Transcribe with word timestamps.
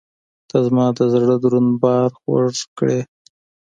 •ته 0.49 0.57
زما 0.65 0.85
د 0.97 0.99
زړګي 1.11 1.37
دروند 1.41 1.71
بار 1.81 2.09
خوږ 2.19 2.55
کړې. 2.77 2.99